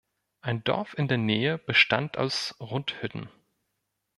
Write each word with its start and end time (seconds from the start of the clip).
Ein 0.41 0.63
Dorf 0.63 0.95
in 0.97 1.07
der 1.07 1.19
Nähe 1.19 1.59
bestand 1.59 2.17
aus 2.17 2.55
Rundhütten. 2.59 3.29